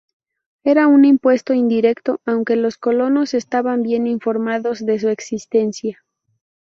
[0.63, 6.03] Era un impuesto indirecto, aunque los colonos estaban bien informados de su existencia.